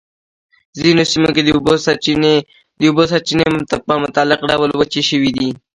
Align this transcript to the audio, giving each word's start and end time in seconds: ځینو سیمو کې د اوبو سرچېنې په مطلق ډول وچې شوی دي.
ځینو 0.79 1.03
سیمو 1.11 1.29
کې 1.35 1.41
د 1.43 1.49
اوبو 2.87 3.03
سرچېنې 3.11 3.59
په 3.87 3.93
مطلق 4.03 4.39
ډول 4.49 4.71
وچې 4.75 5.01
شوی 5.09 5.31
دي. 5.37 5.49